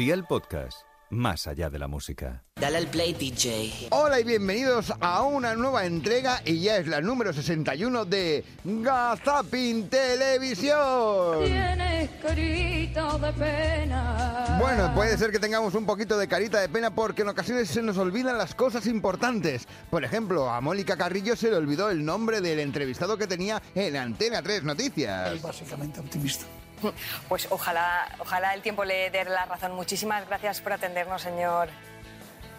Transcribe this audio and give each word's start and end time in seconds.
Día 0.00 0.14
el 0.14 0.24
podcast, 0.24 0.78
más 1.10 1.46
allá 1.46 1.68
de 1.68 1.78
la 1.78 1.86
música. 1.86 2.42
Dale 2.58 2.78
al 2.78 2.86
play, 2.86 3.12
DJ. 3.12 3.88
Hola 3.90 4.18
y 4.18 4.24
bienvenidos 4.24 4.94
a 4.98 5.24
una 5.24 5.54
nueva 5.54 5.84
entrega 5.84 6.40
y 6.46 6.58
ya 6.58 6.78
es 6.78 6.86
la 6.86 7.02
número 7.02 7.34
61 7.34 8.06
de 8.06 8.42
Gazapin 8.64 9.90
Televisión. 9.90 11.44
Tienes 11.44 12.08
carita 12.22 13.18
de 13.18 13.32
pena. 13.34 14.56
Bueno, 14.58 14.90
puede 14.94 15.18
ser 15.18 15.30
que 15.32 15.38
tengamos 15.38 15.74
un 15.74 15.84
poquito 15.84 16.16
de 16.16 16.26
carita 16.26 16.62
de 16.62 16.70
pena 16.70 16.94
porque 16.94 17.20
en 17.20 17.28
ocasiones 17.28 17.68
se 17.68 17.82
nos 17.82 17.98
olvidan 17.98 18.38
las 18.38 18.54
cosas 18.54 18.86
importantes. 18.86 19.68
Por 19.90 20.02
ejemplo, 20.02 20.48
a 20.48 20.62
Mónica 20.62 20.96
Carrillo 20.96 21.36
se 21.36 21.50
le 21.50 21.56
olvidó 21.56 21.90
el 21.90 22.06
nombre 22.06 22.40
del 22.40 22.60
entrevistado 22.60 23.18
que 23.18 23.26
tenía 23.26 23.60
en 23.74 23.98
Antena 23.98 24.40
3 24.40 24.64
Noticias. 24.64 25.42
básicamente 25.42 26.00
optimista. 26.00 26.46
Pues 27.28 27.46
ojalá, 27.50 28.08
ojalá 28.18 28.54
el 28.54 28.62
tiempo 28.62 28.84
le 28.84 29.10
dé 29.10 29.24
la 29.24 29.46
razón. 29.46 29.72
Muchísimas 29.72 30.26
gracias 30.26 30.60
por 30.60 30.72
atendernos, 30.72 31.22
señor. 31.22 31.68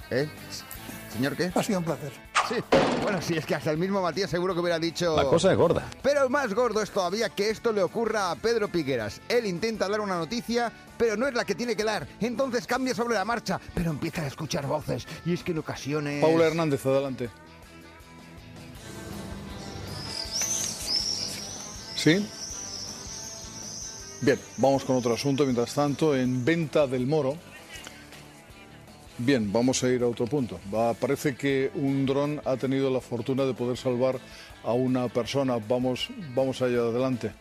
¿Eh? 0.09 0.29
¿Señor 1.13 1.35
qué? 1.35 1.51
Ha 1.53 1.63
sido 1.63 1.79
un 1.79 1.85
placer. 1.85 2.11
Sí. 2.47 2.55
Bueno, 3.03 3.21
sí, 3.21 3.37
es 3.37 3.45
que 3.45 3.55
hasta 3.55 3.71
el 3.71 3.77
mismo 3.77 4.01
Matías 4.01 4.29
seguro 4.29 4.53
que 4.53 4.59
hubiera 4.59 4.79
dicho... 4.79 5.15
La 5.15 5.25
cosa 5.25 5.51
es 5.51 5.57
gorda. 5.57 5.85
Pero 6.01 6.29
más 6.29 6.53
gordo 6.53 6.81
es 6.81 6.91
todavía 6.91 7.29
que 7.29 7.49
esto 7.49 7.71
le 7.71 7.81
ocurra 7.81 8.31
a 8.31 8.35
Pedro 8.35 8.69
Piqueras. 8.69 9.21
Él 9.29 9.45
intenta 9.45 9.87
dar 9.87 10.01
una 10.01 10.17
noticia, 10.17 10.71
pero 10.97 11.15
no 11.15 11.27
es 11.27 11.33
la 11.33 11.45
que 11.45 11.55
tiene 11.55 11.75
que 11.75 11.83
dar. 11.83 12.07
Entonces 12.19 12.67
cambia 12.67 12.93
sobre 12.93 13.15
la 13.15 13.25
marcha, 13.25 13.59
pero 13.73 13.91
empieza 13.91 14.23
a 14.23 14.27
escuchar 14.27 14.65
voces. 14.65 15.07
Y 15.25 15.33
es 15.33 15.43
que 15.43 15.51
en 15.51 15.59
ocasiones... 15.59 16.21
Paula 16.21 16.47
Hernández, 16.47 16.85
adelante. 16.85 17.29
¿Sí? 21.95 22.27
Bien, 24.21 24.39
vamos 24.57 24.83
con 24.83 24.95
otro 24.95 25.15
asunto. 25.15 25.43
Mientras 25.45 25.73
tanto, 25.73 26.15
en 26.15 26.45
Venta 26.45 26.85
del 26.85 27.07
Moro. 27.07 27.35
Bien, 29.17 29.51
vamos 29.51 29.83
a 29.83 29.89
ir 29.89 30.03
a 30.03 30.07
otro 30.07 30.27
punto. 30.27 30.59
Va, 30.73 30.93
parece 30.93 31.35
que 31.35 31.71
un 31.73 32.05
dron 32.05 32.39
ha 32.45 32.55
tenido 32.55 32.91
la 32.91 33.01
fortuna 33.01 33.45
de 33.45 33.55
poder 33.55 33.77
salvar 33.77 34.19
a 34.63 34.73
una 34.73 35.07
persona. 35.07 35.57
Vamos, 35.67 36.09
vamos 36.35 36.61
allá 36.61 36.77
adelante. 36.79 37.31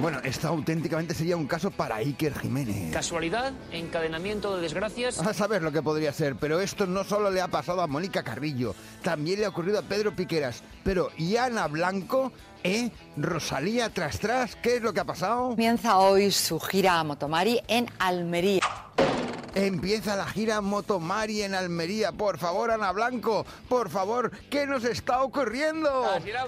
Bueno, 0.00 0.18
esto 0.24 0.48
auténticamente 0.48 1.12
sería 1.12 1.36
un 1.36 1.46
caso 1.46 1.70
para 1.70 1.96
Iker 1.96 2.36
Jiménez. 2.38 2.90
Casualidad, 2.90 3.52
encadenamiento 3.70 4.56
de 4.56 4.62
desgracias. 4.62 5.18
A 5.18 5.34
saber 5.34 5.62
lo 5.62 5.72
que 5.72 5.82
podría 5.82 6.12
ser, 6.14 6.36
pero 6.36 6.58
esto 6.60 6.86
no 6.86 7.04
solo 7.04 7.30
le 7.30 7.42
ha 7.42 7.48
pasado 7.48 7.82
a 7.82 7.86
Mónica 7.86 8.22
Carrillo, 8.22 8.74
también 9.02 9.40
le 9.40 9.44
ha 9.44 9.50
ocurrido 9.50 9.78
a 9.78 9.82
Pedro 9.82 10.16
Piqueras. 10.16 10.62
Pero, 10.84 11.10
¿y 11.18 11.36
Ana 11.36 11.68
Blanco? 11.68 12.32
¿Eh? 12.62 12.90
¿Rosalía 13.16 13.88
tras 13.90 14.18
tras? 14.18 14.56
¿Qué 14.56 14.76
es 14.76 14.82
lo 14.82 14.92
que 14.92 15.00
ha 15.00 15.04
pasado? 15.04 15.50
Comienza 15.50 15.98
hoy 15.98 16.30
su 16.30 16.60
gira 16.60 17.00
a 17.00 17.04
Motomari 17.04 17.60
en 17.68 17.86
Almería. 17.98 18.60
Empieza 19.54 20.14
la 20.16 20.26
gira 20.26 20.60
Motomari 20.60 21.42
en 21.42 21.54
Almería. 21.54 22.12
Por 22.12 22.38
favor, 22.38 22.70
Ana 22.70 22.92
Blanco, 22.92 23.44
por 23.68 23.90
favor, 23.90 24.30
¿qué 24.48 24.66
nos 24.66 24.84
está 24.84 25.22
ocurriendo? 25.22 26.04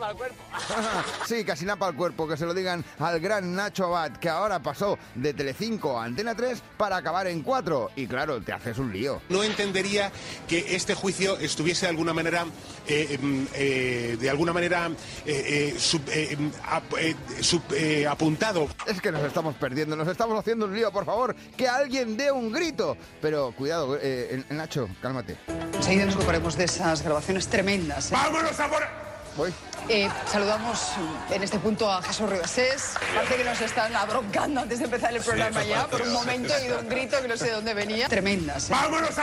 al 0.06 0.17
cuerpo. 0.17 0.36
sí, 1.27 1.45
casi 1.45 1.64
nada 1.64 1.78
para 1.78 1.91
el 1.91 1.97
cuerpo, 1.97 2.28
que 2.28 2.36
se 2.36 2.47
lo 2.47 2.55
digan 2.55 2.84
al 2.98 3.19
gran 3.20 3.55
Nacho 3.55 3.86
Abad, 3.86 4.12
que 4.19 4.28
ahora 4.28 4.62
pasó 4.62 4.98
de 5.14 5.34
Telecinco 5.34 5.98
a 5.98 6.05
Antena 6.05 6.34
3 6.34 6.62
para 6.77 6.97
acabar 6.97 7.27
en 7.27 7.42
4. 7.42 7.91
Y 7.97 8.06
claro, 8.06 8.41
te 8.41 8.53
haces 8.53 8.78
un 8.78 8.92
lío. 8.92 9.20
No 9.28 9.42
entendería 9.42 10.12
que 10.48 10.77
este 10.77 10.95
juicio 10.95 11.36
estuviese 11.39 11.86
de 11.86 11.91
alguna 11.91 12.12
manera, 12.14 12.45
eh, 12.86 13.19
em, 13.20 13.47
eh, 13.55 14.17
de 14.20 14.30
alguna 14.30 14.53
manera 14.53 14.91
eh, 15.27 15.73
eh, 15.75 15.75
sub- 15.78 16.08
eh, 16.08 16.28
em, 16.33 16.50
ap- 16.69 16.95
eh, 16.98 17.17
sub- 17.41 17.73
eh, 17.75 18.06
apuntado. 18.06 18.69
Es 18.86 19.00
que 19.00 19.11
nos 19.11 19.23
estamos 19.25 19.55
perdiendo, 19.56 19.97
nos 19.97 20.08
estamos 20.08 20.39
haciendo 20.39 20.67
un 20.67 20.75
lío, 20.75 20.92
por 20.92 21.05
favor, 21.05 21.34
que 21.56 21.69
alguien 21.69 22.17
dé 22.17 22.30
un 22.30 22.53
grito. 22.53 22.91
Pero 23.20 23.52
cuidado, 23.52 23.98
eh, 24.00 24.42
Nacho, 24.50 24.89
cálmate. 25.00 25.36
Enseguida 25.74 26.06
nos 26.06 26.17
ocuparemos 26.17 26.56
de 26.56 26.64
esas 26.64 27.02
grabaciones 27.02 27.48
tremendas. 27.48 28.11
¿eh? 28.11 28.14
¡Vámonos 28.14 28.58
ahora! 28.61 28.90
Voy. 29.36 29.52
Eh, 29.89 30.08
saludamos 30.27 30.92
en 31.30 31.42
este 31.42 31.58
punto 31.58 31.90
a 31.90 32.02
Jesús 32.02 32.28
Ribasés. 32.28 32.94
Parece 33.14 33.36
que 33.36 33.44
nos 33.44 33.61
están 33.61 33.94
abroncando 33.96 34.61
antes 34.61 34.78
de 34.78 34.84
empezar 34.84 35.14
el 35.14 35.22
programa 35.22 35.64
ya. 35.64 35.86
Por 35.86 36.02
un 36.02 36.12
momento 36.12 36.55
he 36.55 36.62
oído 36.62 36.80
un 36.80 36.89
grito 36.89 37.20
que 37.20 37.28
no 37.28 37.36
sé 37.36 37.46
de 37.46 37.52
dónde 37.52 37.74
venía. 37.74 38.08
Tremendas. 38.08 38.70
¿eh? 38.70 38.74
¡Vámonos 38.74 39.18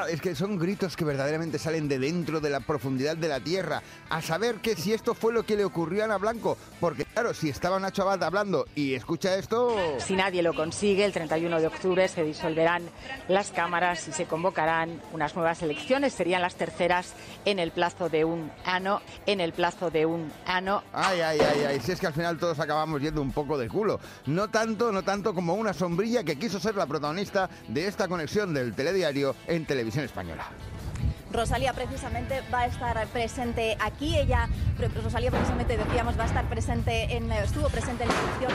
ahora! 0.00 0.12
Es 0.12 0.20
que 0.20 0.34
son 0.34 0.58
gritos 0.58 0.96
que 0.96 1.04
verdaderamente 1.04 1.58
salen 1.58 1.88
de 1.88 1.98
dentro 1.98 2.40
de 2.40 2.50
la 2.50 2.60
profundidad 2.60 3.16
de 3.16 3.28
la 3.28 3.40
tierra. 3.40 3.82
A 4.08 4.22
saber 4.22 4.56
que 4.56 4.76
si 4.76 4.92
esto 4.92 5.14
fue 5.14 5.32
lo 5.32 5.44
que 5.44 5.56
le 5.56 5.64
ocurrió 5.64 6.02
a 6.02 6.04
Ana 6.06 6.18
Blanco. 6.18 6.56
Porque 6.80 7.04
claro, 7.04 7.34
si 7.34 7.48
estaba 7.48 7.78
Nacho 7.78 8.02
Abad 8.02 8.22
hablando 8.22 8.66
y 8.74 8.94
escucha 8.94 9.34
esto... 9.36 9.76
Si 9.98 10.14
nadie 10.14 10.42
lo 10.42 10.54
consigue, 10.54 11.04
el 11.04 11.12
31 11.12 11.60
de 11.60 11.66
octubre 11.66 12.08
se 12.08 12.24
disolverán 12.24 12.82
las 13.28 13.50
cámaras 13.50 14.08
y 14.08 14.12
se 14.12 14.26
convocarán 14.26 15.00
unas 15.12 15.34
nuevas 15.34 15.62
elecciones. 15.62 16.14
Serían 16.14 16.42
las 16.42 16.54
terceras 16.54 17.14
en 17.44 17.58
el 17.58 17.70
plazo 17.70 18.08
de 18.08 18.24
un 18.24 18.50
año. 18.64 19.00
En 19.26 19.40
el 19.40 19.52
plazo 19.52 19.90
de 19.90 20.06
un 20.06 20.32
año. 20.46 20.82
Ay, 20.92 21.20
ay, 21.20 21.38
ay, 21.40 21.64
ay, 21.68 21.80
si 21.80 21.92
es 21.92 22.00
que 22.00 22.06
al 22.06 22.14
final 22.14 22.38
todos 22.38 22.58
acabamos 22.58 23.00
yendo 23.00 23.22
un 23.22 23.32
poco 23.32 23.58
de 23.58 23.68
culo. 23.68 24.00
No 24.26 24.48
tanto, 24.48 24.92
no 24.92 25.02
tanto 25.02 25.34
como 25.34 25.54
una 25.54 25.72
sombrilla 25.72 26.24
que 26.24 26.38
quiso 26.38 26.58
ser 26.58 26.74
la 26.74 26.86
protagonista 26.86 27.50
de 27.68 27.86
esta 27.86 28.08
conexión 28.08 28.54
del 28.54 28.74
telediario 28.74 29.34
en 29.46 29.66
televisión 29.66 29.89
española. 29.96 30.46
Rosalía 31.32 31.72
precisamente 31.72 32.42
va 32.52 32.60
a 32.60 32.66
estar 32.66 33.06
presente 33.08 33.76
aquí. 33.80 34.16
Ella, 34.18 34.48
Rosalía 35.02 35.30
precisamente 35.30 35.76
decíamos, 35.76 36.18
va 36.18 36.24
a 36.24 36.26
estar 36.26 36.48
presente 36.48 37.16
en, 37.16 37.30
estuvo 37.32 37.68
presente 37.68 38.02
en 38.04 38.08
la 38.08 38.20
elección. 38.20 38.52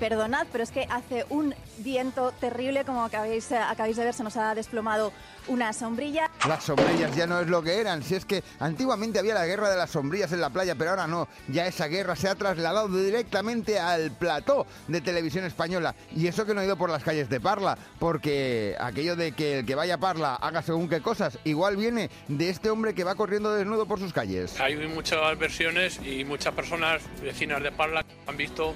Perdonad, 0.00 0.48
pero 0.50 0.64
es 0.64 0.72
que 0.72 0.88
hace 0.90 1.24
un 1.30 1.54
viento 1.78 2.32
terrible, 2.32 2.84
como 2.84 3.04
acabáis, 3.04 3.52
acabáis 3.52 3.96
de 3.96 4.04
ver, 4.04 4.14
se 4.14 4.24
nos 4.24 4.36
ha 4.36 4.52
desplomado 4.56 5.12
una 5.46 5.72
sombrilla. 5.72 6.28
Las 6.48 6.64
sombrillas 6.64 7.14
ya 7.14 7.28
no 7.28 7.38
es 7.38 7.46
lo 7.46 7.62
que 7.62 7.78
eran. 7.78 8.02
Si 8.02 8.16
es 8.16 8.24
que 8.24 8.42
antiguamente 8.58 9.20
había 9.20 9.34
la 9.34 9.46
guerra 9.46 9.70
de 9.70 9.76
las 9.76 9.90
sombrillas 9.90 10.32
en 10.32 10.40
la 10.40 10.50
playa, 10.50 10.74
pero 10.74 10.90
ahora 10.90 11.06
no. 11.06 11.28
Ya 11.46 11.66
esa 11.66 11.86
guerra 11.86 12.16
se 12.16 12.28
ha 12.28 12.34
trasladado 12.34 12.88
directamente 12.88 13.78
al 13.78 14.10
plató 14.10 14.66
de 14.88 15.00
televisión 15.00 15.44
española. 15.44 15.94
Y 16.16 16.26
eso 16.26 16.44
que 16.44 16.52
no 16.52 16.60
he 16.60 16.64
ido 16.64 16.76
por 16.76 16.90
las 16.90 17.04
calles 17.04 17.28
de 17.28 17.40
Parla, 17.40 17.78
porque 18.00 18.76
aquello 18.80 19.14
de 19.14 19.32
que 19.32 19.60
el 19.60 19.66
que 19.66 19.76
vaya 19.76 19.94
a 19.94 19.98
Parla 19.98 20.34
haga 20.34 20.62
según 20.62 20.88
qué 20.88 21.00
cosas, 21.00 21.38
igual 21.44 21.76
viene 21.76 22.10
de 22.26 22.50
este 22.50 22.70
hombre 22.70 22.92
que 22.92 23.04
va 23.04 23.14
corriendo 23.14 23.54
desnudo 23.54 23.86
por 23.86 24.00
sus 24.00 24.12
calles. 24.12 24.58
Hay 24.60 24.74
muchas 24.88 25.38
versiones 25.38 26.00
y 26.04 26.24
muchas 26.24 26.54
personas, 26.54 27.02
vecinas 27.22 27.62
de 27.62 27.70
Parla, 27.70 28.04
han 28.26 28.36
visto 28.36 28.74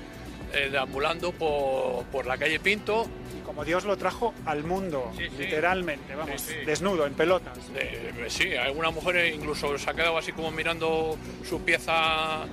eh, 0.53 0.69
deambulando 0.71 1.33
por, 1.33 2.05
por 2.07 2.27
la 2.27 2.37
calle 2.39 2.59
Pinto. 2.61 3.07
Como 3.45 3.65
Dios 3.65 3.85
lo 3.85 3.97
trajo 3.97 4.35
al 4.45 4.65
mundo, 4.65 5.13
Sí, 5.17 5.25
sí. 5.31 5.37
literalmente, 5.45 6.15
vamos, 6.15 6.41
Sí, 6.43 6.53
sí. 6.61 6.65
desnudo, 6.67 7.07
en 7.07 7.15
pelotas. 7.15 7.57
Eh, 7.75 8.27
sí, 8.29 8.55
alguna 8.55 8.91
mujer 8.91 9.33
incluso 9.35 9.79
se 9.79 9.89
ha 9.89 9.95
quedado 9.95 10.19
así 10.19 10.33
como 10.33 10.51
mirando 10.51 11.17
su 11.49 11.61
pieza 11.63 12.45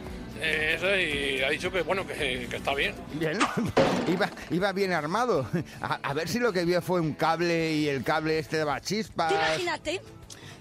eh, 0.42 0.76
esa 0.78 0.96
y 1.02 1.42
ha 1.44 1.50
dicho 1.50 1.72
que 1.72 1.82
bueno 1.82 2.06
que, 2.08 2.48
que 2.50 2.56
está 2.56 2.74
bien. 2.76 2.94
Bien, 3.14 3.38
iba, 4.08 4.30
iba 4.52 4.72
bien 4.72 4.94
armado. 4.94 5.50
A, 5.82 5.96
a 5.96 6.14
ver 6.14 6.30
si 6.30 6.40
lo 6.40 6.54
que 6.54 6.64
vio 6.64 6.82
fue 6.82 7.02
un 7.02 7.14
cable 7.14 7.74
y 7.74 7.90
el 7.90 8.04
cable 8.04 8.40
este 8.40 8.58
daba 8.58 8.80
chispas. 8.80 9.30
Tú 9.30 9.36
imagínate 9.36 10.02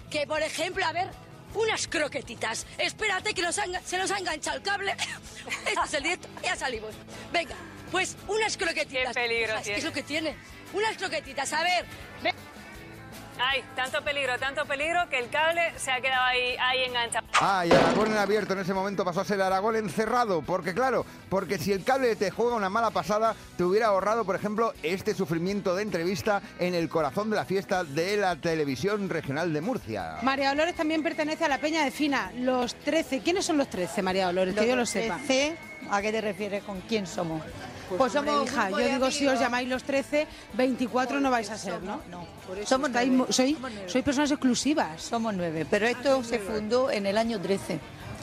que, 0.09 0.25
por 0.27 0.41
ejemplo, 0.41 0.83
a 0.85 0.91
ver, 0.93 1.07
unas 1.55 1.87
croquetitas. 1.87 2.65
Espérate 2.79 3.33
que 3.33 3.41
nos 3.43 3.55
se 3.85 3.97
nos 3.97 4.09
ha 4.11 4.17
enganchado 4.17 4.57
el 4.57 4.63
cable. 4.63 4.93
Este 5.67 5.79
es 5.85 5.93
el 5.93 6.03
directo, 6.03 6.27
ya 6.43 6.55
salimos. 6.55 6.93
Venga, 7.31 7.55
pues 7.91 8.17
unas 8.27 8.57
croquetitas. 8.57 9.15
Qué 9.15 9.21
peligro 9.21 9.55
Es 9.57 9.83
lo 9.83 9.91
que 9.91 10.03
tiene. 10.03 10.35
Unas 10.73 10.97
croquetitas, 10.97 11.53
a 11.53 11.63
ver. 11.63 11.85
Ay, 13.39 13.63
tanto 13.75 14.01
peligro, 14.03 14.37
tanto 14.37 14.65
peligro 14.65 15.09
que 15.09 15.17
el 15.17 15.29
cable 15.29 15.73
se 15.77 15.91
ha 15.91 15.99
quedado 15.99 16.23
ahí, 16.23 16.55
ahí 16.59 16.83
enganchado. 16.83 17.25
Ah, 17.41 17.65
y 17.65 17.71
Aragón 17.71 18.11
en 18.11 18.17
abierto 18.17 18.53
en 18.53 18.59
ese 18.59 18.73
momento 18.73 19.03
pasó 19.03 19.21
a 19.21 19.25
ser 19.25 19.41
Aragón 19.41 19.75
encerrado. 19.75 20.41
Porque 20.41 20.73
claro, 20.73 21.05
porque 21.29 21.57
si 21.57 21.71
el 21.71 21.83
cable 21.83 22.15
te 22.15 22.29
juega 22.31 22.55
una 22.55 22.69
mala 22.69 22.91
pasada, 22.91 23.35
te 23.57 23.63
hubiera 23.63 23.87
ahorrado, 23.87 24.23
por 24.23 24.35
ejemplo, 24.35 24.73
este 24.83 25.15
sufrimiento 25.15 25.75
de 25.75 25.83
entrevista 25.83 26.41
en 26.59 26.75
el 26.75 26.89
corazón 26.89 27.29
de 27.29 27.35
la 27.35 27.45
fiesta 27.45 27.83
de 27.83 28.17
la 28.17 28.35
televisión 28.35 29.09
regional 29.09 29.51
de 29.51 29.61
Murcia. 29.61 30.19
María 30.21 30.49
Dolores 30.49 30.75
también 30.75 31.01
pertenece 31.01 31.45
a 31.45 31.49
la 31.49 31.57
Peña 31.57 31.83
de 31.83 31.91
Fina, 31.91 32.31
los 32.37 32.75
13. 32.75 33.21
¿Quiénes 33.21 33.45
son 33.45 33.57
los 33.57 33.69
13, 33.69 34.01
María 34.03 34.27
Dolores? 34.27 34.55
Que 34.55 34.67
yo 34.67 34.75
lo 34.75 34.85
sepa. 34.85 35.19
¿A 35.89 36.01
qué 36.01 36.11
te 36.11 36.21
refieres? 36.21 36.63
¿Con 36.63 36.81
quién 36.81 37.05
somos? 37.07 37.41
Pues, 37.97 38.15
hombre, 38.15 38.33
hija, 38.43 38.69
yo 38.71 38.77
digo, 38.77 39.11
si 39.11 39.27
os 39.27 39.39
llamáis 39.39 39.67
los 39.69 39.83
13, 39.83 40.25
24 40.53 41.19
no 41.19 41.29
vais 41.29 41.49
a 41.49 41.57
ser, 41.57 41.81
¿no? 41.83 42.01
No, 42.09 42.25
Somos 42.65 42.89
Estáis 42.89 43.11
mu- 43.11 43.25
soy, 43.29 43.57
sois 43.87 44.03
personas 44.03 44.31
exclusivas. 44.31 45.01
somos 45.01 45.33
nueve, 45.35 45.65
pero 45.69 45.85
esto 45.85 46.23
se 46.23 46.39
fundó 46.39 46.89
en 46.89 47.05
el 47.05 47.17
año 47.17 47.39
13. 47.39 47.79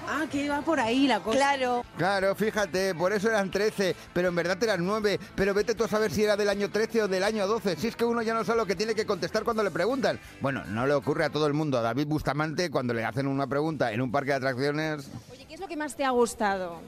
Ah, 0.09 0.25
que 0.29 0.49
va 0.49 0.61
por 0.63 0.81
ahí 0.81 1.07
la 1.07 1.21
cosa. 1.21 1.37
Claro. 1.37 1.85
Claro, 1.97 2.35
fíjate, 2.35 2.95
por 2.97 3.13
eso 3.13 3.29
eran 3.29 3.49
13, 3.49 3.95
pero 4.13 4.29
en 4.29 4.35
verdad 4.35 4.61
eran 4.61 4.85
9. 4.85 5.21
Pero 5.37 5.55
vete 5.55 5.75
tú 5.77 5.85
a 5.85 5.89
saber 5.89 6.11
si 6.11 6.25
era 6.25 6.37
del 6.37 6.49
año 6.49 6.69
13 6.69 7.03
o 7.05 7.09
del 7.09 7.23
año 7.23 7.47
12. 7.47 7.77
Si 7.77 7.87
es 7.87 7.95
que 7.95 8.05
uno 8.05 8.21
ya 8.23 8.35
no 8.35 8.43
sabe 8.43 8.59
lo 8.59 8.67
que 8.67 8.75
tiene 8.75 8.95
que 8.97 9.07
contestar 9.07 9.45
cuando 9.45 9.63
le 9.63 9.71
preguntan. 9.71 10.19
Bueno, 10.41 10.65
no 10.65 10.85
le 10.87 10.95
ocurre 10.95 11.27
a 11.27 11.31
todo 11.31 11.47
el 11.47 11.53
mundo. 11.53 11.79
A 11.79 11.83
David 11.83 12.07
Bustamante, 12.09 12.71
cuando 12.71 12.93
le 12.93 13.05
hacen 13.05 13.29
una 13.29 13.47
pregunta 13.47 13.93
en 13.93 14.01
un 14.01 14.11
parque 14.11 14.31
de 14.31 14.37
atracciones. 14.37 15.09
Oye, 15.33 15.45
¿qué 15.47 15.55
es 15.55 15.61
lo 15.61 15.69
que 15.69 15.77
más 15.77 15.95
te 15.95 16.05
ha 16.05 16.11
gustado? 16.11 16.81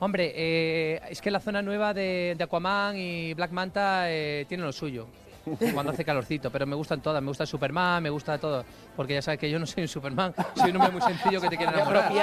Hombre, 0.00 0.32
eh, 0.34 1.00
es 1.10 1.20
que 1.20 1.30
la 1.30 1.40
zona 1.40 1.60
nueva 1.60 1.92
de, 1.92 2.34
de 2.36 2.44
Aquaman 2.44 2.96
y 2.96 3.34
Black 3.34 3.52
Manta 3.52 4.10
eh, 4.10 4.46
tiene 4.48 4.64
lo 4.64 4.72
suyo. 4.72 5.06
Cuando 5.74 5.92
hace 5.92 6.04
calorcito, 6.04 6.50
pero 6.50 6.66
me 6.66 6.74
gustan 6.74 7.00
todas. 7.00 7.22
Me 7.22 7.28
gusta 7.28 7.46
Superman, 7.46 8.02
me 8.02 8.10
gusta 8.10 8.38
todo. 8.38 8.64
Porque 8.96 9.14
ya 9.14 9.22
sabes 9.22 9.40
que 9.40 9.50
yo 9.50 9.58
no 9.58 9.66
soy 9.66 9.82
un 9.82 9.88
Superman, 9.88 10.34
soy 10.54 10.70
un 10.70 10.76
hombre 10.76 10.92
muy 10.92 11.02
sencillo 11.02 11.40
que 11.40 11.48
te 11.48 11.56
quiere 11.56 11.72
enamorar. 11.72 12.12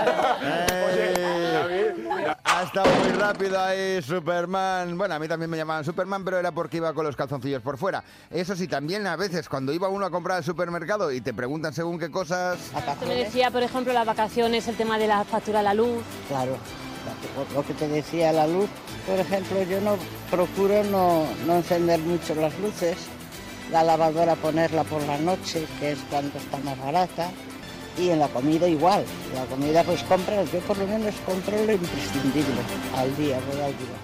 Eh, 1.69 2.33
ha 2.43 2.63
estado 2.63 2.89
muy 3.01 3.11
rápido 3.11 3.59
ahí 3.59 4.01
Superman. 4.01 4.97
Bueno, 4.97 5.15
a 5.15 5.19
mí 5.19 5.27
también 5.27 5.49
me 5.49 5.57
llamaban 5.57 5.83
Superman, 5.83 6.23
pero 6.23 6.39
era 6.39 6.51
porque 6.51 6.77
iba 6.77 6.93
con 6.93 7.05
los 7.05 7.15
calzoncillos 7.15 7.61
por 7.61 7.77
fuera. 7.77 8.03
Eso 8.29 8.55
sí, 8.55 8.67
también 8.67 9.05
a 9.07 9.15
veces 9.15 9.49
cuando 9.49 9.73
iba 9.73 9.89
uno 9.89 10.05
a 10.05 10.09
comprar 10.09 10.37
al 10.37 10.43
supermercado 10.43 11.11
y 11.11 11.21
te 11.21 11.33
preguntan 11.33 11.73
según 11.73 11.99
qué 11.99 12.09
cosas... 12.09 12.59
Me 13.05 13.15
decía, 13.15 13.51
por 13.51 13.63
ejemplo, 13.63 13.93
las 13.93 14.05
vacaciones, 14.05 14.67
el 14.67 14.75
tema 14.75 14.97
de 14.97 15.07
la 15.07 15.23
factura 15.25 15.59
a 15.59 15.63
la 15.63 15.73
luz. 15.73 16.03
Claro, 16.27 16.57
lo 17.53 17.63
que 17.65 17.73
te 17.73 17.87
decía 17.87 18.31
la 18.31 18.47
luz, 18.47 18.69
por 19.05 19.19
ejemplo, 19.19 19.63
yo 19.63 19.79
no 19.81 19.97
procuro 20.29 20.83
no, 20.83 21.25
no 21.45 21.55
encender 21.55 21.99
mucho 21.99 22.35
las 22.35 22.57
luces, 22.59 22.97
la 23.71 23.83
lavadora 23.83 24.35
ponerla 24.35 24.83
por 24.83 25.01
la 25.03 25.17
noche, 25.17 25.65
que 25.79 25.91
es 25.91 25.99
cuando 26.09 26.37
está 26.37 26.57
más 26.57 26.77
barata, 26.79 27.29
y 27.97 28.09
en 28.09 28.19
la 28.19 28.27
comida 28.27 28.67
igual. 28.67 29.03
La 29.33 29.45
comida 29.45 29.83
pues 29.83 30.03
compras, 30.03 30.51
yo 30.51 30.59
por 30.61 30.77
lo 30.77 30.87
menos 30.87 31.15
compro 31.25 31.57
lo 31.63 31.71
imprescindible 31.71 32.61
al 32.95 33.15
día, 33.17 33.39
voy 33.51 33.61
al 33.61 33.77
día. 33.77 33.97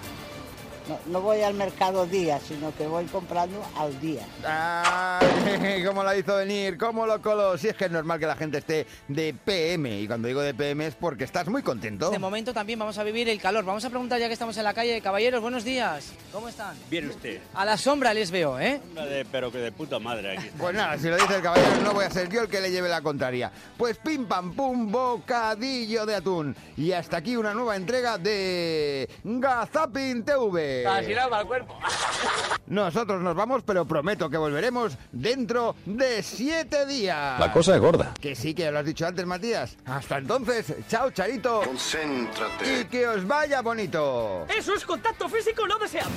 No, 0.88 0.98
no 1.06 1.20
voy 1.22 1.40
al 1.40 1.54
mercado 1.54 2.04
día, 2.06 2.38
sino 2.46 2.74
que 2.76 2.86
voy 2.86 3.06
comprando 3.06 3.64
al 3.78 3.98
día. 4.00 4.22
Ay, 4.46 5.82
¿Cómo 5.84 6.04
la 6.04 6.14
hizo 6.14 6.36
venir? 6.36 6.76
¿Cómo 6.76 7.06
lo 7.06 7.22
coló? 7.22 7.56
Si 7.56 7.68
es 7.68 7.74
que 7.76 7.86
es 7.86 7.90
normal 7.90 8.18
que 8.20 8.26
la 8.26 8.36
gente 8.36 8.58
esté 8.58 8.86
de 9.08 9.32
PM. 9.32 10.00
Y 10.02 10.06
cuando 10.06 10.28
digo 10.28 10.42
de 10.42 10.52
PM 10.52 10.86
es 10.86 10.94
porque 10.94 11.24
estás 11.24 11.48
muy 11.48 11.62
contento. 11.62 12.10
De 12.10 12.18
momento 12.18 12.52
también 12.52 12.78
vamos 12.78 12.98
a 12.98 13.02
vivir 13.04 13.28
el 13.30 13.40
calor. 13.40 13.64
Vamos 13.64 13.84
a 13.84 13.88
preguntar 13.88 14.20
ya 14.20 14.26
que 14.26 14.34
estamos 14.34 14.56
en 14.58 14.64
la 14.64 14.74
calle. 14.74 15.00
Caballeros, 15.00 15.40
buenos 15.40 15.64
días. 15.64 16.12
¿Cómo 16.32 16.48
están? 16.48 16.76
Bien 16.90 17.08
usted. 17.08 17.40
A 17.54 17.64
la 17.64 17.78
sombra 17.78 18.12
les 18.12 18.30
veo, 18.30 18.60
¿eh? 18.60 18.80
De- 18.94 19.24
pero 19.32 19.50
que 19.50 19.58
de 19.58 19.72
puta 19.72 19.98
madre 19.98 20.36
aquí. 20.36 20.50
Pues 20.58 20.74
nada, 20.74 20.98
si 20.98 21.08
lo 21.08 21.16
dice 21.16 21.36
el 21.36 21.42
caballero, 21.42 21.80
no 21.82 21.94
voy 21.94 22.04
a 22.04 22.10
ser 22.10 22.28
yo 22.28 22.42
el 22.42 22.48
que 22.48 22.60
le 22.60 22.70
lleve 22.70 22.88
la 22.90 23.00
contraria. 23.00 23.50
Pues 23.78 23.96
pim 23.96 24.26
pam 24.26 24.52
pum, 24.54 24.92
bocadillo 24.92 26.04
de 26.04 26.16
atún. 26.16 26.54
Y 26.76 26.92
hasta 26.92 27.16
aquí 27.16 27.36
una 27.36 27.54
nueva 27.54 27.76
entrega 27.76 28.18
de 28.18 29.08
Gazapin 29.24 30.24
TV. 30.24 30.73
Casi 30.82 31.14
nada 31.14 31.28
para 31.28 31.42
el 31.42 31.48
cuerpo. 31.48 31.78
Nosotros 32.66 33.20
nos 33.20 33.34
vamos, 33.34 33.62
pero 33.64 33.86
prometo 33.86 34.30
que 34.30 34.36
volveremos 34.36 34.96
dentro 35.12 35.76
de 35.84 36.22
siete 36.22 36.86
días. 36.86 37.38
La 37.38 37.52
cosa 37.52 37.74
es 37.74 37.80
gorda. 37.80 38.14
Que 38.20 38.34
sí, 38.34 38.54
que 38.54 38.62
ya 38.62 38.70
lo 38.70 38.78
has 38.78 38.86
dicho 38.86 39.06
antes, 39.06 39.26
Matías. 39.26 39.76
Hasta 39.84 40.18
entonces, 40.18 40.74
chao, 40.88 41.10
Charito. 41.10 41.60
Concéntrate. 41.62 42.80
Y 42.80 42.84
que 42.86 43.06
os 43.06 43.26
vaya 43.26 43.60
bonito. 43.60 44.46
Eso 44.48 44.74
es 44.74 44.84
contacto 44.84 45.28
físico 45.28 45.66
no 45.66 45.78
deseado. 45.78 46.10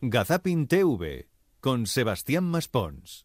Gazapin 0.00 0.66
TV 0.66 1.28
con 1.60 1.86
Sebastián 1.86 2.44
Maspons. 2.44 3.24